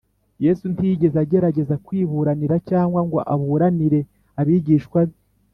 [0.45, 3.99] yesu ntiyigeze agerageza kwiburanira cyangwa ngo aburanire
[4.39, 5.17] abigishwa be